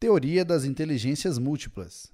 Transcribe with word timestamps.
Teoria 0.00 0.46
das 0.46 0.64
inteligências 0.64 1.36
múltiplas. 1.36 2.10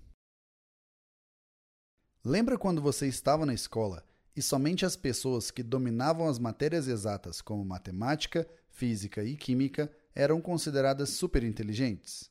Lembra 2.24 2.58
quando 2.58 2.82
você 2.82 3.06
estava 3.06 3.46
na 3.46 3.54
escola 3.54 4.04
e 4.34 4.42
somente 4.42 4.84
as 4.84 4.96
pessoas 4.96 5.52
que 5.52 5.62
dominavam 5.62 6.28
as 6.28 6.36
matérias 6.36 6.88
exatas, 6.88 7.40
como 7.40 7.64
matemática, 7.64 8.44
física 8.70 9.22
e 9.22 9.36
química, 9.36 9.88
eram 10.16 10.40
consideradas 10.40 11.10
superinteligentes? 11.10 12.28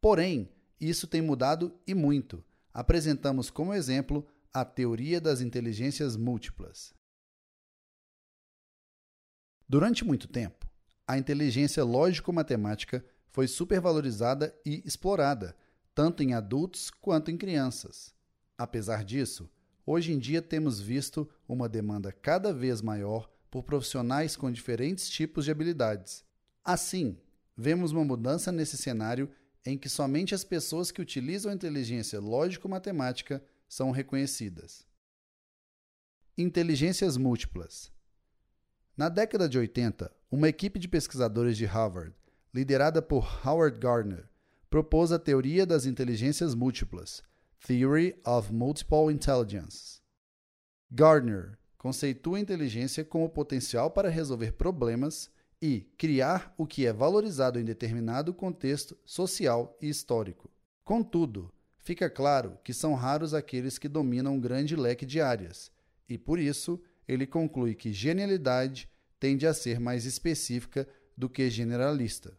Porém, 0.00 0.48
isso 0.80 1.08
tem 1.08 1.20
mudado 1.20 1.76
e 1.84 1.92
muito. 1.92 2.44
Apresentamos 2.72 3.50
como 3.50 3.74
exemplo 3.74 4.24
a 4.52 4.64
teoria 4.64 5.20
das 5.20 5.40
inteligências 5.40 6.16
múltiplas. 6.16 6.94
Durante 9.68 10.04
muito 10.04 10.28
tempo, 10.28 10.64
a 11.08 11.18
inteligência 11.18 11.82
lógico-matemática 11.82 13.04
foi 13.36 13.46
supervalorizada 13.46 14.58
e 14.64 14.82
explorada, 14.86 15.54
tanto 15.94 16.22
em 16.22 16.32
adultos 16.32 16.90
quanto 16.90 17.30
em 17.30 17.36
crianças. 17.36 18.14
Apesar 18.56 19.04
disso, 19.04 19.46
hoje 19.84 20.10
em 20.10 20.18
dia 20.18 20.40
temos 20.40 20.80
visto 20.80 21.28
uma 21.46 21.68
demanda 21.68 22.10
cada 22.10 22.50
vez 22.50 22.80
maior 22.80 23.30
por 23.50 23.62
profissionais 23.62 24.36
com 24.36 24.50
diferentes 24.50 25.10
tipos 25.10 25.44
de 25.44 25.50
habilidades. 25.50 26.24
Assim, 26.64 27.20
vemos 27.54 27.92
uma 27.92 28.06
mudança 28.06 28.50
nesse 28.50 28.78
cenário 28.78 29.30
em 29.66 29.76
que 29.76 29.90
somente 29.90 30.34
as 30.34 30.42
pessoas 30.42 30.90
que 30.90 31.02
utilizam 31.02 31.52
a 31.52 31.54
inteligência 31.54 32.18
lógico-matemática 32.18 33.44
são 33.68 33.90
reconhecidas. 33.90 34.86
Inteligências 36.38 37.18
múltiplas. 37.18 37.92
Na 38.96 39.10
década 39.10 39.46
de 39.46 39.58
80, 39.58 40.10
uma 40.30 40.48
equipe 40.48 40.78
de 40.78 40.88
pesquisadores 40.88 41.58
de 41.58 41.66
Harvard, 41.66 42.14
liderada 42.56 43.02
por 43.02 43.46
Howard 43.46 43.78
Gardner, 43.78 44.30
propôs 44.70 45.12
a 45.12 45.18
teoria 45.18 45.66
das 45.66 45.84
inteligências 45.84 46.54
múltiplas, 46.54 47.22
Theory 47.66 48.18
of 48.24 48.50
Multiple 48.50 49.12
Intelligence. 49.12 50.00
Gardner 50.90 51.58
conceitua 51.76 52.38
a 52.38 52.40
inteligência 52.40 53.04
como 53.04 53.28
potencial 53.28 53.90
para 53.90 54.08
resolver 54.08 54.52
problemas 54.52 55.30
e 55.60 55.82
criar 55.98 56.54
o 56.56 56.66
que 56.66 56.86
é 56.86 56.94
valorizado 56.94 57.60
em 57.60 57.64
determinado 57.64 58.32
contexto 58.32 58.96
social 59.04 59.76
e 59.78 59.90
histórico. 59.90 60.50
Contudo, 60.82 61.52
fica 61.76 62.08
claro 62.08 62.56
que 62.64 62.72
são 62.72 62.94
raros 62.94 63.34
aqueles 63.34 63.76
que 63.76 63.86
dominam 63.86 64.32
um 64.32 64.40
grande 64.40 64.74
leque 64.74 65.04
de 65.04 65.20
áreas, 65.20 65.70
e 66.08 66.16
por 66.16 66.38
isso 66.38 66.82
ele 67.06 67.26
conclui 67.26 67.74
que 67.74 67.92
genialidade 67.92 68.90
tende 69.20 69.46
a 69.46 69.52
ser 69.52 69.78
mais 69.78 70.06
específica 70.06 70.88
do 71.14 71.28
que 71.28 71.50
generalista. 71.50 72.34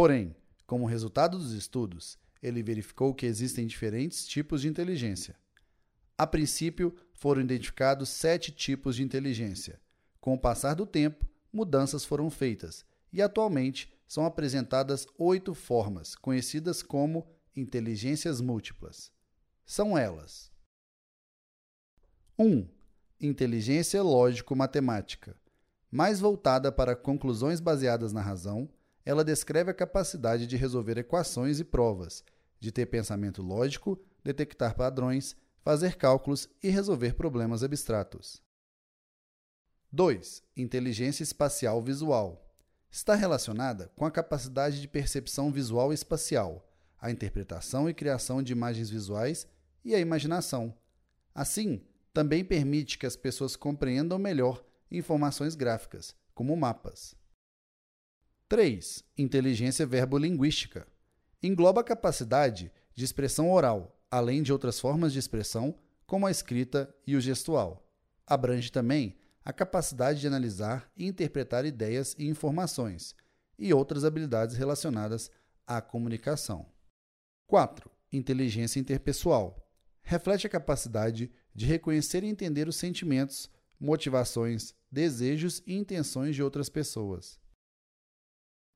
Porém, 0.00 0.34
como 0.66 0.86
resultado 0.86 1.36
dos 1.36 1.52
estudos, 1.52 2.18
ele 2.42 2.62
verificou 2.62 3.12
que 3.12 3.26
existem 3.26 3.66
diferentes 3.66 4.26
tipos 4.26 4.62
de 4.62 4.68
inteligência. 4.68 5.36
A 6.16 6.26
princípio, 6.26 6.96
foram 7.12 7.42
identificados 7.42 8.08
sete 8.08 8.50
tipos 8.50 8.96
de 8.96 9.02
inteligência. 9.02 9.78
Com 10.18 10.32
o 10.32 10.40
passar 10.40 10.72
do 10.72 10.86
tempo, 10.86 11.28
mudanças 11.52 12.02
foram 12.02 12.30
feitas 12.30 12.82
e 13.12 13.20
atualmente 13.20 13.92
são 14.08 14.24
apresentadas 14.24 15.06
oito 15.18 15.52
formas, 15.52 16.14
conhecidas 16.14 16.82
como 16.82 17.26
inteligências 17.54 18.40
múltiplas. 18.40 19.12
São 19.66 19.98
elas: 19.98 20.50
1. 22.38 22.46
Um, 22.46 22.66
inteligência 23.20 24.02
lógico-matemática. 24.02 25.36
Mais 25.90 26.20
voltada 26.20 26.72
para 26.72 26.96
conclusões 26.96 27.60
baseadas 27.60 28.14
na 28.14 28.22
razão, 28.22 28.66
ela 29.04 29.24
descreve 29.24 29.70
a 29.70 29.74
capacidade 29.74 30.46
de 30.46 30.56
resolver 30.56 30.98
equações 30.98 31.58
e 31.58 31.64
provas, 31.64 32.24
de 32.58 32.70
ter 32.70 32.86
pensamento 32.86 33.42
lógico, 33.42 33.98
detectar 34.22 34.76
padrões, 34.76 35.34
fazer 35.62 35.96
cálculos 35.96 36.48
e 36.62 36.68
resolver 36.68 37.14
problemas 37.14 37.62
abstratos. 37.62 38.42
2. 39.92 40.42
Inteligência 40.56 41.22
espacial 41.22 41.82
visual. 41.82 42.46
Está 42.90 43.14
relacionada 43.14 43.90
com 43.96 44.04
a 44.04 44.10
capacidade 44.10 44.80
de 44.80 44.88
percepção 44.88 45.50
visual 45.50 45.92
espacial, 45.92 46.68
a 47.00 47.10
interpretação 47.10 47.88
e 47.88 47.94
criação 47.94 48.42
de 48.42 48.52
imagens 48.52 48.90
visuais 48.90 49.46
e 49.84 49.94
a 49.94 49.98
imaginação. 49.98 50.74
Assim, 51.34 51.82
também 52.12 52.44
permite 52.44 52.98
que 52.98 53.06
as 53.06 53.16
pessoas 53.16 53.56
compreendam 53.56 54.18
melhor 54.18 54.64
informações 54.90 55.54
gráficas, 55.54 56.14
como 56.34 56.56
mapas. 56.56 57.14
3. 58.50 59.04
Inteligência 59.16 59.86
verbolinguística. 59.86 60.84
Engloba 61.40 61.82
a 61.82 61.84
capacidade 61.84 62.72
de 62.96 63.04
expressão 63.04 63.48
oral, 63.48 63.96
além 64.10 64.42
de 64.42 64.52
outras 64.52 64.80
formas 64.80 65.12
de 65.12 65.20
expressão, 65.20 65.72
como 66.04 66.26
a 66.26 66.32
escrita 66.32 66.92
e 67.06 67.14
o 67.14 67.20
gestual. 67.20 67.88
Abrange 68.26 68.72
também 68.72 69.16
a 69.44 69.52
capacidade 69.52 70.18
de 70.18 70.26
analisar 70.26 70.90
e 70.96 71.06
interpretar 71.06 71.64
ideias 71.64 72.16
e 72.18 72.26
informações, 72.26 73.14
e 73.56 73.72
outras 73.72 74.04
habilidades 74.04 74.56
relacionadas 74.56 75.30
à 75.64 75.80
comunicação. 75.80 76.66
4. 77.46 77.88
Inteligência 78.12 78.80
interpessoal. 78.80 79.64
Reflete 80.02 80.48
a 80.48 80.50
capacidade 80.50 81.30
de 81.54 81.66
reconhecer 81.66 82.24
e 82.24 82.28
entender 82.28 82.66
os 82.66 82.74
sentimentos, 82.74 83.48
motivações, 83.78 84.74
desejos 84.90 85.62
e 85.64 85.76
intenções 85.76 86.34
de 86.34 86.42
outras 86.42 86.68
pessoas. 86.68 87.39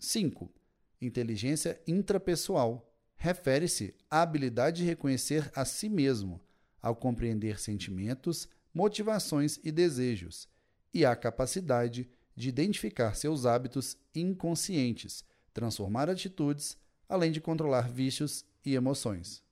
5. 0.05 0.53
Inteligência 1.01 1.81
intrapessoal. 1.87 2.91
Refere-se 3.17 3.95
à 4.11 4.23
habilidade 4.23 4.83
de 4.83 4.89
reconhecer 4.89 5.51
a 5.55 5.65
si 5.65 5.89
mesmo, 5.89 6.41
ao 6.81 6.95
compreender 6.95 7.59
sentimentos, 7.59 8.49
motivações 8.73 9.59
e 9.65 9.73
desejos, 9.73 10.49
e 10.93 11.05
à 11.05 11.17
capacidade 11.17 12.09
de 12.37 12.49
identificar 12.49 13.15
seus 13.15 13.47
hábitos 13.47 13.97
inconscientes, 14.15 15.25
transformar 15.53 16.11
atitudes, 16.11 16.77
além 17.09 17.33
de 17.33 17.41
controlar 17.41 17.89
vícios 17.89 18.45
e 18.65 18.75
emoções. 18.75 19.43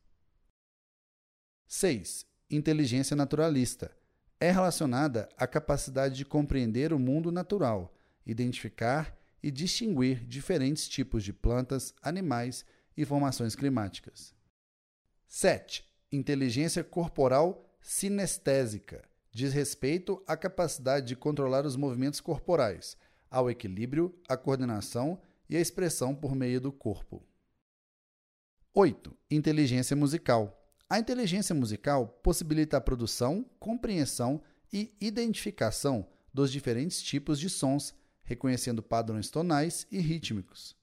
6. 1.66 2.26
Inteligência 2.50 3.16
naturalista. 3.16 3.96
É 4.38 4.50
relacionada 4.50 5.28
à 5.38 5.46
capacidade 5.46 6.16
de 6.16 6.24
compreender 6.24 6.92
o 6.92 6.98
mundo 6.98 7.30
natural, 7.32 7.94
identificar 8.26 9.21
e 9.42 9.50
distinguir 9.50 10.24
diferentes 10.24 10.88
tipos 10.88 11.24
de 11.24 11.32
plantas, 11.32 11.94
animais 12.00 12.64
e 12.96 13.04
formações 13.04 13.54
climáticas. 13.54 14.34
7. 15.26 15.84
Inteligência 16.12 16.84
corporal 16.84 17.68
sinestésica. 17.80 19.02
Diz 19.30 19.52
respeito 19.52 20.22
à 20.26 20.36
capacidade 20.36 21.06
de 21.06 21.16
controlar 21.16 21.64
os 21.64 21.74
movimentos 21.74 22.20
corporais, 22.20 22.96
ao 23.30 23.50
equilíbrio, 23.50 24.14
à 24.28 24.36
coordenação 24.36 25.20
e 25.48 25.56
à 25.56 25.60
expressão 25.60 26.14
por 26.14 26.34
meio 26.34 26.60
do 26.60 26.70
corpo. 26.70 27.26
8. 28.74 29.16
Inteligência 29.30 29.96
musical. 29.96 30.58
A 30.88 30.98
inteligência 30.98 31.54
musical 31.54 32.06
possibilita 32.22 32.76
a 32.76 32.80
produção, 32.80 33.44
compreensão 33.58 34.42
e 34.70 34.94
identificação 35.00 36.06
dos 36.32 36.52
diferentes 36.52 37.02
tipos 37.02 37.38
de 37.40 37.48
sons, 37.48 37.94
reconhecendo 38.22 38.82
padrões 38.82 39.30
tonais 39.30 39.86
e 39.90 39.98
rítmicos. 39.98 40.76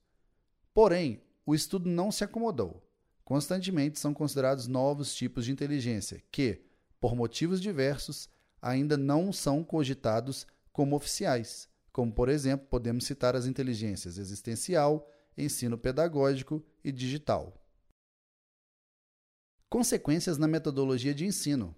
Porém, 0.74 1.22
o 1.46 1.56
estudo 1.56 1.90
não 1.90 2.12
se 2.12 2.24
acomodou. 2.24 2.86
Constantemente 3.24 4.00
são 4.00 4.14
considerados 4.14 4.68
novos 4.68 5.14
tipos 5.14 5.46
de 5.46 5.52
inteligência 5.52 6.24
que, 6.32 6.64
por 7.00 7.16
motivos 7.16 7.62
diversos, 7.62 8.30
ainda 8.62 8.98
não 8.98 9.32
são 9.32 9.64
cogitados 9.64 10.46
como 10.72 10.96
oficiais, 10.96 11.70
como, 11.92 12.12
por 12.12 12.30
exemplo, 12.30 12.68
podemos 12.68 13.06
citar 13.06 13.36
as 13.36 13.46
inteligências 13.46 14.18
existencial, 14.18 15.10
ensino 15.38 15.78
pedagógico 15.78 16.64
e 16.84 16.92
digital. 16.92 17.54
Consequências 19.70 20.38
na 20.38 20.48
metodologia 20.48 21.14
de 21.14 21.26
ensino. 21.26 21.76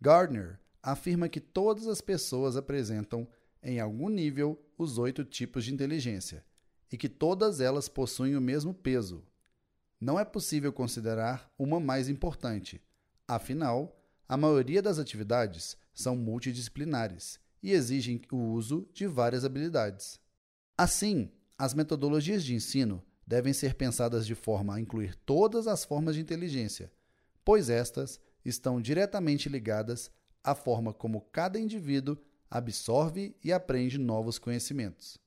Gardner 0.00 0.58
afirma 0.82 1.28
que 1.28 1.40
todas 1.40 1.86
as 1.86 2.00
pessoas 2.00 2.56
apresentam, 2.56 3.28
em 3.62 3.80
algum 3.80 4.08
nível, 4.08 4.60
os 4.76 4.98
oito 4.98 5.24
tipos 5.24 5.64
de 5.64 5.72
inteligência 5.72 6.44
e 6.90 6.96
que 6.96 7.08
todas 7.08 7.60
elas 7.60 7.88
possuem 7.88 8.36
o 8.36 8.40
mesmo 8.40 8.72
peso. 8.72 9.24
Não 10.00 10.18
é 10.18 10.24
possível 10.24 10.72
considerar 10.72 11.52
uma 11.58 11.80
mais 11.80 12.08
importante, 12.08 12.80
afinal, 13.26 14.00
a 14.28 14.36
maioria 14.36 14.80
das 14.80 14.98
atividades 14.98 15.76
são 15.94 16.16
multidisciplinares 16.16 17.40
e 17.62 17.72
exigem 17.72 18.22
o 18.30 18.36
uso 18.36 18.88
de 18.92 19.06
várias 19.06 19.44
habilidades. 19.44 20.20
Assim, 20.76 21.30
as 21.58 21.74
metodologias 21.74 22.44
de 22.44 22.54
ensino 22.54 23.02
devem 23.26 23.52
ser 23.52 23.74
pensadas 23.74 24.26
de 24.26 24.34
forma 24.34 24.74
a 24.74 24.80
incluir 24.80 25.14
todas 25.26 25.66
as 25.66 25.84
formas 25.84 26.14
de 26.14 26.20
inteligência, 26.20 26.92
pois 27.44 27.68
estas 27.68 28.20
estão 28.44 28.80
diretamente 28.80 29.48
ligadas 29.48 30.10
à 30.42 30.54
forma 30.54 30.94
como 30.94 31.20
cada 31.20 31.58
indivíduo 31.58 32.16
absorve 32.50 33.36
e 33.42 33.52
aprende 33.52 33.98
novos 33.98 34.38
conhecimentos. 34.38 35.18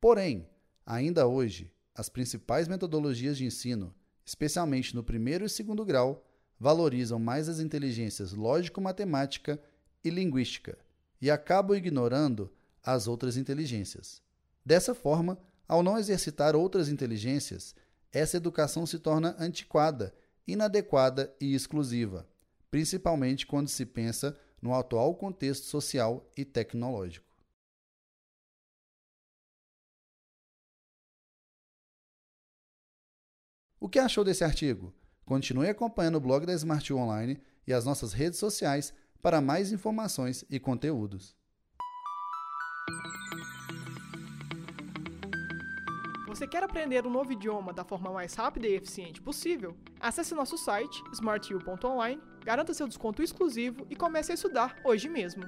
Porém, 0.00 0.48
ainda 0.84 1.26
hoje, 1.26 1.72
as 1.94 2.08
principais 2.08 2.68
metodologias 2.68 3.36
de 3.36 3.44
ensino 3.44 3.94
especialmente 4.24 4.94
no 4.94 5.02
primeiro 5.02 5.44
e 5.44 5.48
segundo 5.48 5.84
grau, 5.84 6.26
valorizam 6.58 7.18
mais 7.18 7.48
as 7.48 7.58
inteligências 7.58 8.32
lógico-matemática 8.32 9.60
e 10.04 10.10
linguística 10.10 10.78
e 11.20 11.30
acabam 11.30 11.76
ignorando 11.76 12.52
as 12.82 13.06
outras 13.06 13.36
inteligências. 13.36 14.22
Dessa 14.64 14.94
forma, 14.94 15.38
ao 15.66 15.82
não 15.82 15.98
exercitar 15.98 16.54
outras 16.54 16.88
inteligências, 16.88 17.74
essa 18.12 18.36
educação 18.36 18.86
se 18.86 18.98
torna 18.98 19.34
antiquada, 19.38 20.14
inadequada 20.46 21.34
e 21.40 21.54
exclusiva, 21.54 22.28
principalmente 22.70 23.46
quando 23.46 23.68
se 23.68 23.84
pensa 23.84 24.36
no 24.62 24.72
atual 24.72 25.14
contexto 25.16 25.64
social 25.64 26.24
e 26.36 26.44
tecnológico. 26.44 27.26
O 33.80 33.88
que 33.88 33.98
achou 33.98 34.22
desse 34.22 34.44
artigo? 34.44 34.94
Continue 35.24 35.68
acompanhando 35.68 36.14
o 36.14 36.20
blog 36.20 36.46
da 36.46 36.54
Smart 36.54 36.94
Online 36.94 37.42
e 37.66 37.72
as 37.72 37.84
nossas 37.84 38.12
redes 38.12 38.38
sociais 38.38 38.94
para 39.20 39.40
mais 39.40 39.72
informações 39.72 40.44
e 40.48 40.60
conteúdos. 40.60 41.36
Você 46.28 46.46
quer 46.46 46.62
aprender 46.62 47.06
um 47.06 47.10
novo 47.10 47.32
idioma 47.32 47.72
da 47.72 47.84
forma 47.84 48.10
mais 48.10 48.34
rápida 48.34 48.66
e 48.66 48.74
eficiente 48.74 49.20
possível? 49.20 49.76
Acesse 50.00 50.34
nosso 50.34 50.56
site 50.56 51.02
smartu.online, 51.12 52.20
garanta 52.44 52.74
seu 52.74 52.86
desconto 52.86 53.22
exclusivo 53.22 53.86
e 53.88 53.96
comece 53.96 54.32
a 54.32 54.34
estudar 54.34 54.76
hoje 54.84 55.08
mesmo. 55.08 55.42